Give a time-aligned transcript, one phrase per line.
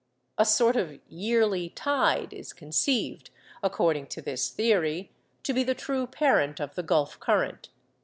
[0.39, 3.29] A sort of yearly tide is conceived,
[3.61, 5.11] according to this theory,
[5.43, 7.69] to be the true parent of the Gulf current.